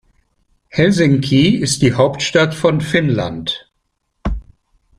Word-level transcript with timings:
Helsinki 0.69 1.55
ist 1.57 1.83
die 1.83 1.93
Hauptstadt 1.93 2.55
von 2.55 2.81
Finnland. 2.81 3.69